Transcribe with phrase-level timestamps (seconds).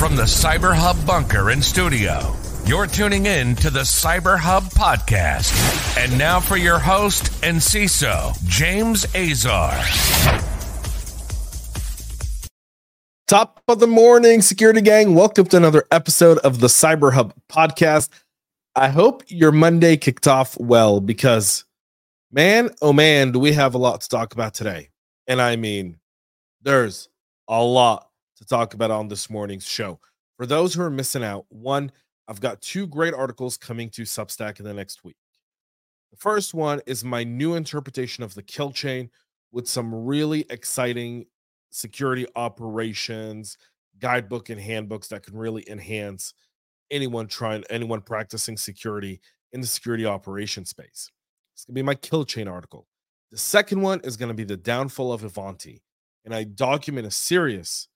[0.00, 5.52] From the Cyber Hub bunker and studio, you're tuning in to the Cyber Hub podcast.
[6.02, 9.78] And now for your host and CISO, James Azar.
[13.28, 15.14] Top of the morning, security gang.
[15.14, 18.08] Welcome to another episode of the Cyber Hub podcast.
[18.74, 21.66] I hope your Monday kicked off well because,
[22.32, 24.88] man, oh man, do we have a lot to talk about today.
[25.26, 25.98] And I mean,
[26.62, 27.10] there's
[27.48, 28.09] a lot
[28.40, 30.00] to talk about on this morning's show.
[30.36, 31.92] For those who are missing out, one,
[32.28, 35.16] I've got two great articles coming to Substack in the next week.
[36.10, 39.10] The first one is my new interpretation of the kill chain
[39.52, 41.26] with some really exciting
[41.70, 43.56] security operations
[44.00, 46.34] guidebook and handbooks that can really enhance
[46.90, 49.20] anyone trying anyone practicing security
[49.52, 51.10] in the security operation space.
[51.54, 52.86] It's going to be my kill chain article.
[53.30, 55.82] The second one is going to be the downfall of Ivanti,
[56.24, 57.88] and I document a series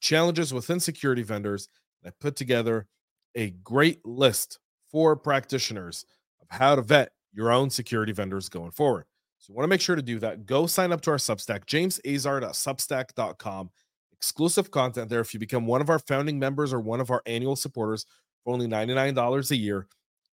[0.00, 1.68] challenges within security vendors.
[2.04, 2.86] I put together
[3.34, 4.58] a great list
[4.90, 6.04] for practitioners
[6.40, 9.04] of how to vet your own security vendors going forward.
[9.38, 10.46] So you want to make sure to do that.
[10.46, 13.70] Go sign up to our Substack, jamesazar.substack.com.
[14.12, 15.20] Exclusive content there.
[15.20, 18.04] If you become one of our founding members or one of our annual supporters
[18.44, 19.86] for only $99 a year,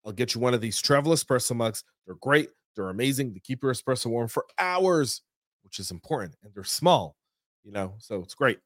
[0.06, 1.84] I'll get you one of these travel espresso mugs.
[2.06, 2.48] They're great.
[2.76, 3.34] They're amazing.
[3.34, 5.20] They keep your espresso warm for hours,
[5.64, 6.36] which is important.
[6.42, 7.16] And they're small,
[7.62, 8.58] you know, so it's great.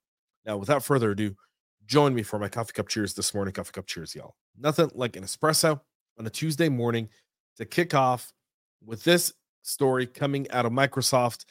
[0.48, 1.36] Now, without further ado,
[1.84, 3.52] join me for my coffee cup cheers this morning.
[3.52, 4.34] Coffee cup cheers, y'all.
[4.58, 5.78] Nothing like an espresso
[6.18, 7.10] on a Tuesday morning
[7.58, 8.32] to kick off
[8.82, 11.44] with this story coming out of Microsoft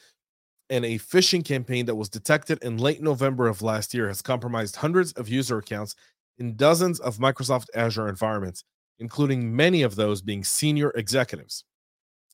[0.68, 4.74] and a phishing campaign that was detected in late November of last year has compromised
[4.74, 5.94] hundreds of user accounts
[6.38, 8.64] in dozens of Microsoft Azure environments,
[8.98, 11.64] including many of those being senior executives.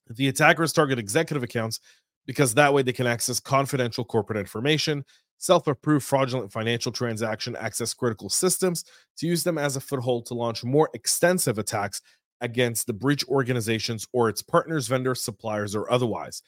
[0.08, 1.80] The attackers target executive accounts
[2.26, 5.04] because that way they can access confidential corporate information
[5.44, 8.84] self approved fraudulent financial transaction access critical systems
[9.18, 12.00] to use them as a foothold to launch more extensive attacks
[12.40, 16.42] against the breach organizations or its partners, vendors, suppliers, or otherwise.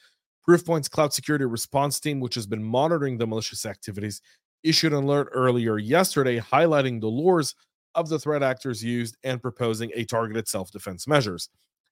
[0.47, 4.19] Proofpoint's cloud security response team, which has been monitoring the malicious activities,
[4.63, 7.53] issued an alert earlier yesterday highlighting the lures
[7.93, 11.49] of the threat actors used and proposing a targeted self defense measures.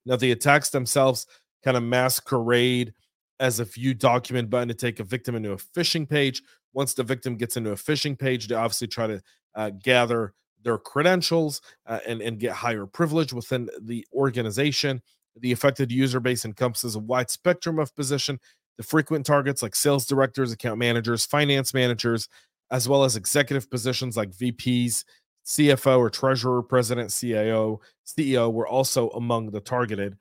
[0.08, 1.28] Now, the attacks themselves
[1.64, 2.94] kind of masquerade
[3.40, 6.42] as a view document button to take a victim into a phishing page.
[6.74, 9.22] Once the victim gets into a phishing page, they obviously try to
[9.56, 15.02] uh, gather their credentials uh, and, and get higher privilege within the organization.
[15.38, 18.40] The affected user base encompasses a wide spectrum of position.
[18.78, 22.28] The frequent targets like sales directors, account managers, finance managers,
[22.72, 25.04] as well as executive positions like VPs,
[25.46, 30.18] CFO or treasurer, president, CIO, CEO were also among the targeted.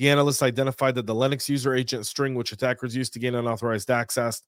[0.00, 3.90] The analysts identified that the Linux user agent string, which attackers used to gain unauthorized
[3.90, 4.40] access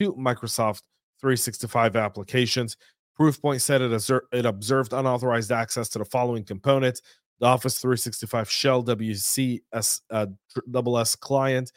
[0.00, 0.82] to Microsoft
[1.20, 2.76] 365 applications,
[3.16, 7.02] Proofpoint said it, it observed unauthorized access to the following components
[7.38, 10.26] the Office 365 Shell WCS uh,
[10.74, 11.70] SS client,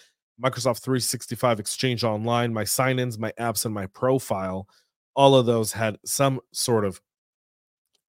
[0.43, 4.67] Microsoft 365 Exchange Online, my sign ins, my apps, and my profile.
[5.15, 6.99] All of those had some sort of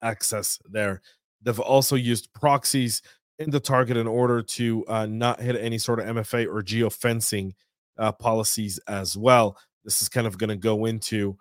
[0.01, 1.03] access there.
[1.43, 3.03] They've also used proxies
[3.39, 7.51] in the target in order to uh, not hit any sort of MFA or geofencing
[7.97, 9.57] uh, policies as well.
[9.83, 11.37] This is kind of going to go into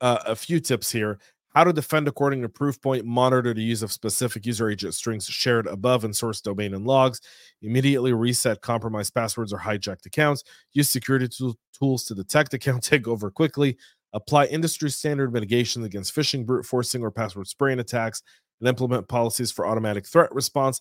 [0.00, 1.18] uh, a few tips here.
[1.54, 5.66] How to defend according to Proofpoint, monitor the use of specific user agent strings shared
[5.66, 7.20] above in source domain and logs,
[7.60, 11.28] immediately reset compromised passwords or hijacked accounts, use security
[11.76, 13.76] tools to detect account takeover quickly,
[14.12, 18.22] apply industry standard mitigations against phishing, brute forcing, or password spraying attacks,
[18.60, 20.80] and implement policies for automatic threat response.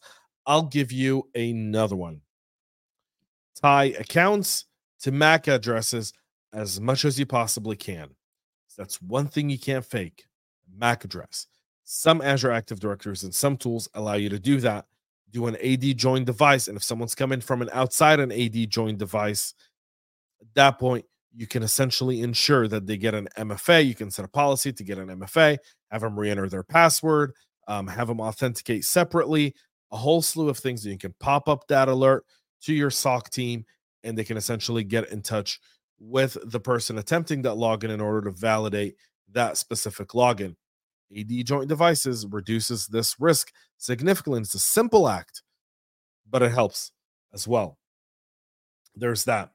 [0.49, 2.21] I'll give you another one.
[3.61, 4.65] Tie accounts
[5.01, 6.11] to MAC addresses
[6.51, 8.09] as much as you possibly can.
[8.75, 10.25] That's one thing you can't fake
[10.75, 11.45] MAC address.
[11.83, 14.85] Some Azure Active Directories and some tools allow you to do that.
[15.29, 16.67] Do an AD join device.
[16.67, 19.53] And if someone's coming from an outside an AD join device,
[20.41, 21.05] at that point,
[21.35, 23.85] you can essentially ensure that they get an MFA.
[23.85, 25.59] You can set a policy to get an MFA,
[25.91, 27.33] have them re enter their password,
[27.67, 29.53] um, have them authenticate separately,
[29.91, 30.83] a whole slew of things.
[30.83, 32.25] that You can pop up that alert
[32.61, 33.65] to your SOC team,
[34.03, 35.59] and they can essentially get in touch
[35.99, 38.95] with the person attempting that login in order to validate
[39.31, 40.55] that specific login.
[41.17, 44.41] AD joint devices reduces this risk significantly.
[44.41, 45.41] It's a simple act,
[46.29, 46.91] but it helps
[47.33, 47.77] as well.
[48.95, 49.51] There's that.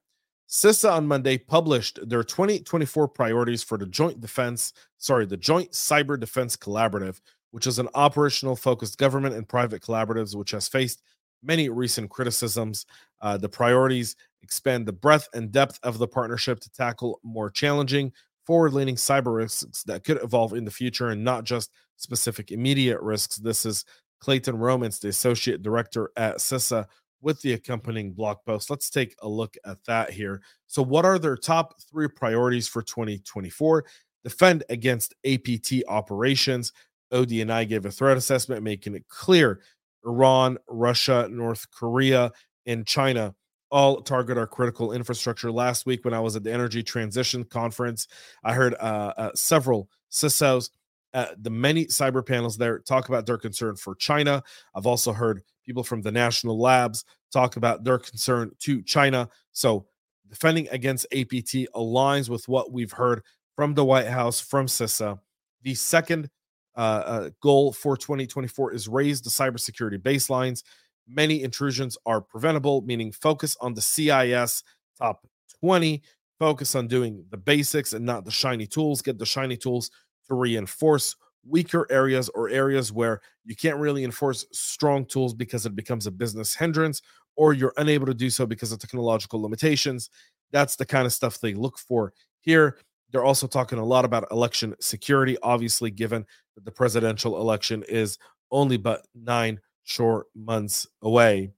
[0.48, 6.19] CISA on Monday published their 2024 priorities for the Joint Defense, sorry, the Joint Cyber
[6.19, 7.20] Defense Collaborative,
[7.55, 11.05] which is an operational focused government and private collaboratives which has faced
[11.41, 12.85] many recent criticisms.
[13.23, 18.12] Uh, the priorities expand the breadth and depth of the partnership to tackle more challenging
[18.45, 23.01] forward leaning cyber risks that could evolve in the future and not just specific immediate
[23.01, 23.37] risks.
[23.37, 23.85] This is
[24.19, 26.87] Clayton Romans, the associate director at CISA,
[27.21, 28.69] with the accompanying blog post.
[28.69, 30.43] Let's take a look at that here.
[30.67, 33.85] So, what are their top three priorities for 2024?
[34.25, 36.73] Defend against APT operations.
[37.14, 39.61] ODNI gave a threat assessment making it clear
[40.05, 42.32] Iran, Russia, North Korea,
[42.66, 43.34] and China
[43.70, 45.50] all target our critical infrastructure.
[45.50, 48.06] Last week, when I was at the Energy Transition Conference,
[48.44, 50.70] I heard uh, uh, several CISOs
[51.14, 54.43] uh, the many cyber panels there talk about their concern for China.
[54.75, 59.28] I've also heard people from the national labs talk about their concern to China.
[59.52, 59.87] So,
[60.28, 63.22] defending against APT aligns with what we've heard
[63.55, 65.20] from the White House, from CISA.
[65.62, 66.28] The second
[66.76, 70.62] uh, uh, goal for 2024 is raise the cybersecurity baselines.
[71.09, 74.62] Many intrusions are preventable, meaning focus on the CIS
[74.99, 75.26] top
[75.61, 76.03] 20,
[76.38, 79.03] focus on doing the basics and not the shiny tools.
[79.03, 79.91] Get the shiny tools
[80.29, 81.17] to reinforce
[81.47, 86.11] weaker areas or areas where you can't really enforce strong tools because it becomes a
[86.11, 87.03] business hindrance
[87.37, 90.11] or you're unable to do so because of technological limitations.
[90.53, 92.79] That's the kind of stuff they look for here.
[93.11, 98.19] They're also talking a lot about election security, obviously, given that the presidential election is
[98.51, 101.51] only but nine short months away.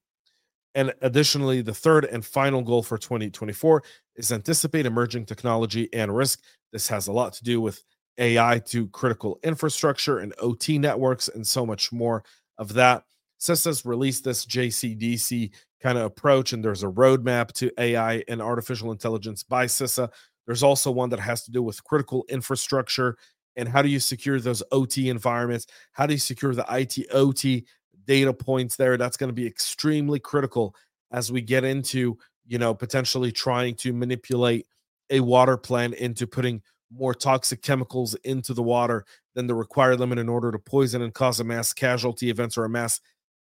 [0.75, 3.83] And additionally, the third and final goal for 2024
[4.17, 6.43] is anticipate emerging technology and risk.
[6.73, 7.83] This has a lot to do with
[8.19, 12.25] AI to critical infrastructure and OT networks, and so much more
[12.59, 13.05] of that.
[13.41, 15.51] CISA's released this JCDC
[15.83, 20.11] kind of approach, and there's a roadmap to AI and artificial intelligence by CISA.
[20.47, 23.17] There's also one that has to do with critical infrastructure
[23.57, 25.67] and how do you secure those OT environments?
[25.93, 27.67] How do you secure the IT OT
[28.07, 28.97] data points there?
[28.97, 30.75] That's going to be extremely critical
[31.11, 34.67] as we get into, you know, potentially trying to manipulate
[35.11, 36.63] a water plant into putting
[36.93, 39.05] more toxic chemicals into the water
[39.35, 42.65] than the required limit in order to poison and cause a mass casualty event or
[42.65, 43.01] a mass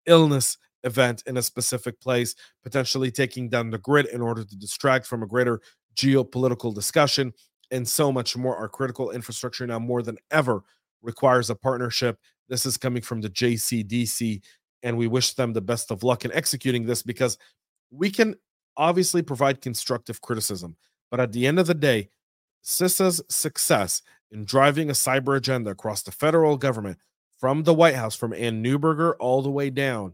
[0.06, 5.06] illness event in a specific place, potentially taking down the grid in order to distract
[5.06, 5.62] from a greater
[5.96, 7.34] geopolitical discussion,
[7.72, 8.56] and so much more.
[8.56, 10.64] Our critical infrastructure now more than ever
[11.02, 12.20] requires a partnership.
[12.50, 14.42] This is coming from the JCDC,
[14.84, 17.38] and we wish them the best of luck in executing this because
[17.90, 18.36] we can
[18.78, 20.76] obviously provide constructive criticism.
[21.10, 22.10] But at the end of the day,
[22.64, 24.02] CISA's success
[24.32, 26.98] in driving a cyber agenda across the federal government
[27.40, 30.14] from the White House, from Anne Neuberger all the way down,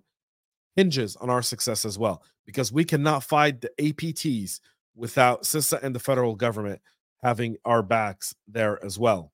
[0.76, 4.60] hinges on our success as well, because we cannot fight the APTs
[4.96, 6.82] without CISA and the federal government
[7.24, 9.32] having our backs there as well.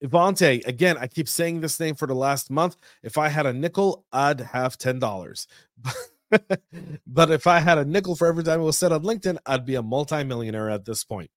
[0.00, 2.76] Ivanti, again, I keep saying this name for the last month.
[3.04, 5.46] If I had a nickel, I'd have $10.
[7.06, 9.64] but if I had a nickel for every time it was said on LinkedIn, I'd
[9.64, 11.30] be a multimillionaire at this point.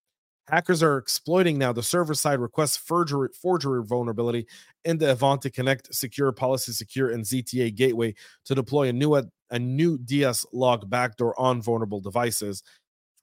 [0.47, 4.47] Hackers are exploiting now the server side request forgery, forgery vulnerability
[4.83, 8.13] in the Ivanti Connect Secure Policy Secure and ZTA gateway
[8.45, 12.63] to deploy a new a new DSLog backdoor on vulnerable devices.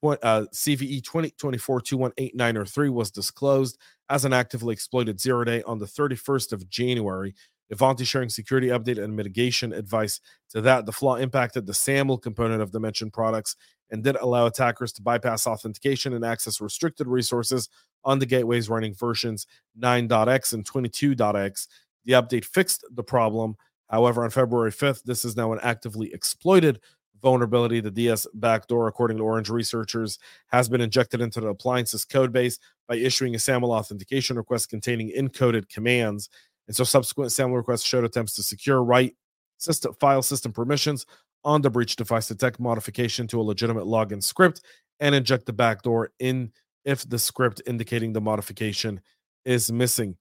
[0.03, 3.77] Uh, CVE 2024-21893 was disclosed
[4.09, 7.33] as an actively exploited zero day on the 31st of January.
[7.69, 10.19] Ivanti sharing security update and mitigation advice
[10.49, 10.85] to that.
[10.85, 13.55] The flaw impacted the SAML component of the mentioned products
[13.89, 17.69] and did allow attackers to bypass authentication and access restricted resources
[18.03, 19.47] on the gateways running versions
[19.81, 21.67] 9.x and 22.x.
[22.05, 23.55] The update fixed the problem.
[23.89, 26.79] However, on February 5th, this is now an actively exploited
[27.23, 27.79] vulnerability.
[27.79, 32.59] The DS backdoor, according to Orange researchers, has been injected into the appliance's code base
[32.87, 36.29] by issuing a SAML authentication request containing encoded commands.
[36.67, 39.15] And so subsequent SAML requests showed attempts to secure write
[39.57, 41.05] system file system permissions
[41.43, 44.61] on the breach device detect modification to a legitimate login script
[44.99, 46.51] and inject the backdoor in
[46.85, 49.01] if the script indicating the modification
[49.45, 50.17] is missing.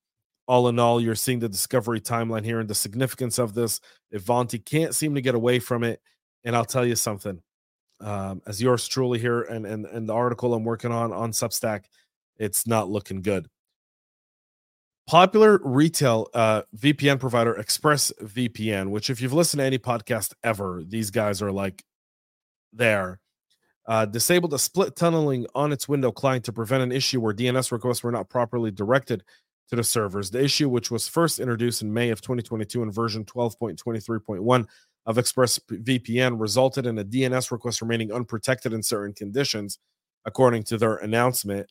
[0.49, 3.81] All in all, you're seeing the discovery timeline here and the significance of this.
[4.11, 6.01] Ivanti can't seem to get away from it.
[6.45, 7.41] And I'll tell you something.
[8.01, 11.85] Um, as yours truly here and, and and the article I'm working on on Substack,
[12.37, 13.49] it's not looking good.
[15.07, 21.11] Popular retail uh, VPN provider ExpressVPN, which if you've listened to any podcast ever, these
[21.11, 21.85] guys are like
[22.73, 23.21] there.
[23.87, 27.73] Uh, disabled a split tunneling on its window client to prevent an issue where DNS
[27.73, 29.25] requests were not properly directed
[29.71, 30.31] to the servers.
[30.31, 34.67] The issue, which was first introduced in May of 2022 in version 12.23.1
[35.07, 39.79] of ExpressVPN, resulted in a DNS request remaining unprotected in certain conditions,
[40.25, 41.71] according to their announcement.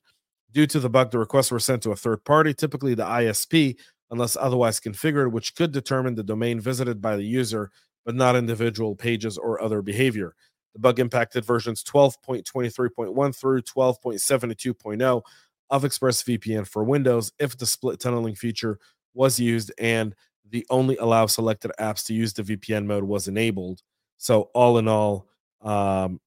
[0.51, 3.77] Due to the bug, the requests were sent to a third party, typically the ISP,
[4.11, 7.71] unless otherwise configured, which could determine the domain visited by the user,
[8.05, 10.35] but not individual pages or other behavior.
[10.73, 15.21] The bug impacted versions 12.23.1 through 12.72.0
[15.69, 18.77] of ExpressVPN for Windows if the split tunneling feature
[19.13, 20.15] was used and
[20.49, 23.81] the only allow selected apps to use the VPN mode was enabled.
[24.17, 25.27] So all in all,
[25.61, 26.19] um,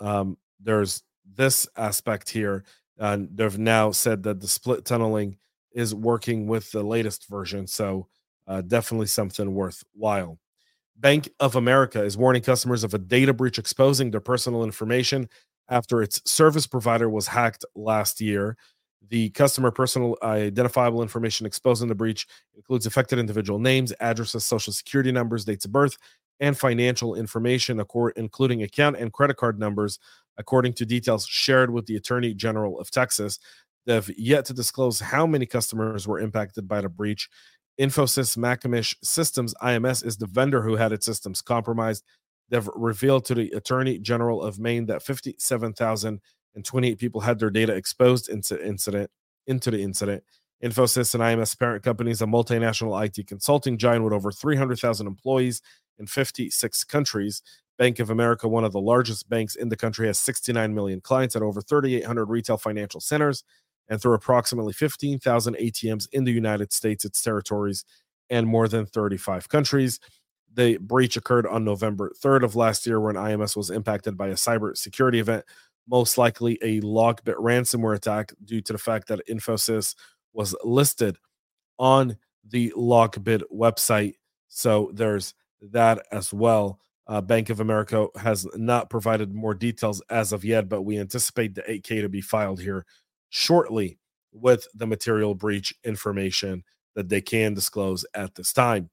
[0.00, 1.02] um, there's
[1.34, 2.64] this aspect here.
[2.98, 5.36] And they've now said that the split tunneling
[5.72, 7.66] is working with the latest version.
[7.66, 8.08] So
[8.46, 10.38] uh, definitely something worthwhile.
[10.96, 15.28] Bank of America is warning customers of a data breach exposing their personal information
[15.68, 18.56] after its service provider was hacked last year.
[19.08, 24.44] The customer personal uh, identifiable information exposed in the breach includes affected individual names, addresses,
[24.44, 25.96] social security numbers, dates of birth,
[26.40, 27.82] and financial information,
[28.16, 29.98] including account and credit card numbers,
[30.38, 33.38] according to details shared with the Attorney General of Texas.
[33.86, 37.28] They've yet to disclose how many customers were impacted by the breach.
[37.80, 42.04] Infosys McCamish Systems IMS is the vendor who had its systems compromised.
[42.48, 45.02] They've revealed to the Attorney General of Maine that
[46.56, 49.10] 57,028 people had their data exposed into incident
[49.46, 50.24] into the incident.
[50.64, 55.60] Infosys and IMS parent company is a multinational IT consulting giant with over 300,000 employees
[55.98, 57.42] in 56 countries.
[57.78, 61.36] Bank of America, one of the largest banks in the country, has 69 million clients
[61.36, 63.44] at over 3,800 retail financial centers
[63.88, 67.84] and through approximately 15,000 ATMs in the United States, its territories,
[68.30, 70.00] and more than 35 countries.
[70.52, 74.34] The breach occurred on November 3rd of last year when IMS was impacted by a
[74.34, 75.44] cyber security event,
[75.88, 79.94] most likely a Lockbit ransomware attack due to the fact that Infosys
[80.32, 81.16] was listed
[81.78, 82.16] on
[82.48, 84.14] the Lockbit website.
[84.48, 86.80] So there's that as well.
[87.08, 91.54] Uh, Bank of America has not provided more details as of yet, but we anticipate
[91.54, 92.84] the 8K to be filed here
[93.28, 93.98] shortly
[94.32, 96.64] with the material breach information
[96.94, 98.90] that they can disclose at this time.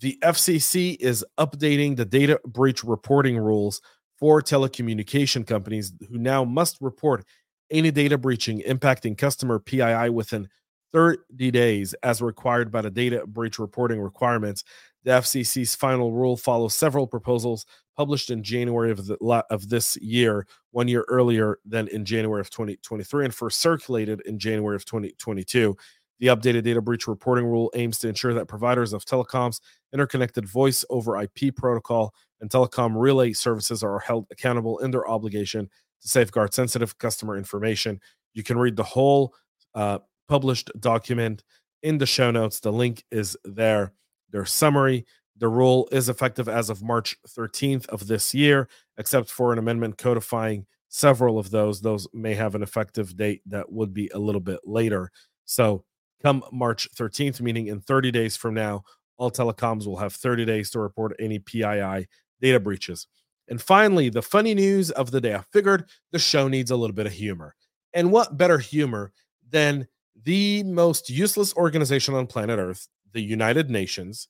[0.00, 3.82] The FCC is updating the data breach reporting rules
[4.22, 7.24] for telecommunication companies who now must report
[7.72, 10.48] any data breaching impacting customer PII within
[10.92, 14.62] 30 days as required by the data breach reporting requirements.
[15.02, 19.16] The FCC's final rule follows several proposals published in January of, the,
[19.50, 24.38] of this year, one year earlier than in January of 2023, and first circulated in
[24.38, 25.76] January of 2022.
[26.20, 29.58] The updated data breach reporting rule aims to ensure that providers of telecoms,
[29.92, 35.68] interconnected voice over IP protocol, and telecom relay services are held accountable in their obligation
[36.00, 38.00] to safeguard sensitive customer information.
[38.34, 39.34] You can read the whole
[39.74, 41.44] uh, published document
[41.82, 42.60] in the show notes.
[42.60, 43.92] The link is there.
[44.30, 45.06] Their summary
[45.42, 49.98] the rule is effective as of March 13th of this year, except for an amendment
[49.98, 51.80] codifying several of those.
[51.80, 55.10] Those may have an effective date that would be a little bit later.
[55.44, 55.84] So,
[56.22, 58.84] come March 13th, meaning in 30 days from now,
[59.18, 62.06] all telecoms will have 30 days to report any PII
[62.40, 63.06] data breaches.
[63.48, 65.34] And finally, the funny news of the day.
[65.34, 67.54] I figured the show needs a little bit of humor.
[67.92, 69.12] And what better humor
[69.50, 69.86] than
[70.24, 74.28] the most useless organization on planet Earth, the United Nations,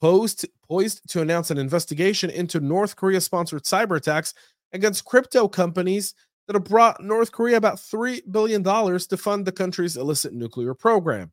[0.00, 4.34] posed, poised to announce an investigation into North Korea sponsored cyber attacks
[4.72, 6.14] against crypto companies
[6.46, 11.30] that have brought North Korea about $3 billion to fund the country's illicit nuclear program.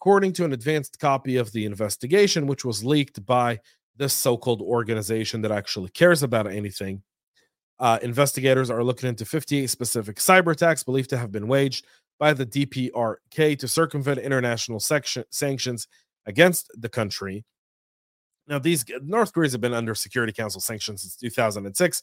[0.00, 3.60] According to an advanced copy of the investigation, which was leaked by
[3.96, 7.02] this so called organization that actually cares about anything,
[7.78, 11.86] uh, investigators are looking into 58 specific cyber attacks believed to have been waged
[12.18, 15.86] by the DPRK to circumvent international section, sanctions
[16.26, 17.44] against the country.
[18.46, 22.02] Now, these North Koreans have been under Security Council sanctions since 2006.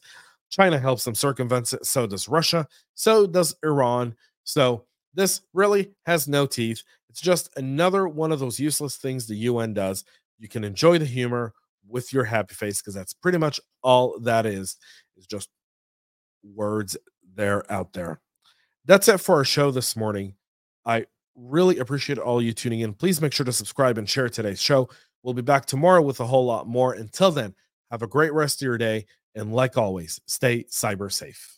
[0.50, 1.84] China helps them circumvent it.
[1.84, 2.66] So does Russia.
[2.94, 4.14] So does Iran.
[4.44, 6.82] So this really has no teeth.
[7.10, 10.04] It's just another one of those useless things the UN does.
[10.38, 11.54] You can enjoy the humor
[11.88, 14.76] with your happy face because that's pretty much all that is.
[15.16, 15.48] Is just
[16.42, 16.96] words
[17.34, 18.20] there out there.
[18.84, 20.34] That's it for our show this morning.
[20.84, 22.94] I really appreciate all you tuning in.
[22.94, 24.88] Please make sure to subscribe and share today's show.
[25.22, 26.94] We'll be back tomorrow with a whole lot more.
[26.94, 27.54] Until then,
[27.90, 29.06] have a great rest of your day.
[29.34, 31.57] And like always, stay cyber safe.